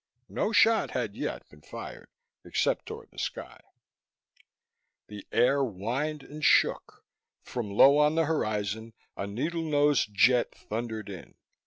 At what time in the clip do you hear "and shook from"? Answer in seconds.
6.23-7.69